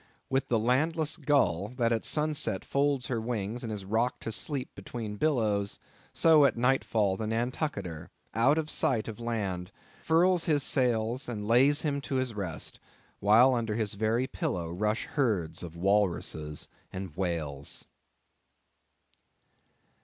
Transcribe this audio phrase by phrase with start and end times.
[0.31, 4.73] With the landless gull, that at sunset folds her wings and is rocked to sleep
[4.73, 5.77] between billows;
[6.11, 11.81] so at nightfall, the Nantucketer, out of sight of land, furls his sails, and lays
[11.83, 12.79] him to his rest,
[13.19, 17.85] while under his very pillow rush herds of walruses and whales.